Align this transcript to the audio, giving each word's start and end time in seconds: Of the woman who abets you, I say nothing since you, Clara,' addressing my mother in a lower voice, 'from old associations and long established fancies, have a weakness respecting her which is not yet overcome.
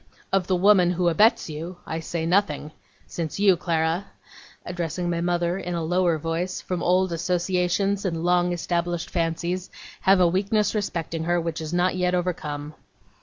Of 0.33 0.47
the 0.47 0.55
woman 0.55 0.89
who 0.89 1.09
abets 1.09 1.47
you, 1.47 1.77
I 1.85 1.99
say 1.99 2.25
nothing 2.25 2.71
since 3.05 3.39
you, 3.39 3.55
Clara,' 3.55 4.07
addressing 4.65 5.11
my 5.11 5.21
mother 5.21 5.59
in 5.59 5.75
a 5.75 5.83
lower 5.83 6.17
voice, 6.17 6.59
'from 6.59 6.81
old 6.81 7.11
associations 7.11 8.03
and 8.03 8.23
long 8.23 8.51
established 8.51 9.11
fancies, 9.11 9.69
have 9.99 10.19
a 10.19 10.27
weakness 10.27 10.73
respecting 10.73 11.25
her 11.25 11.39
which 11.39 11.61
is 11.61 11.71
not 11.71 11.95
yet 11.95 12.15
overcome. 12.15 12.73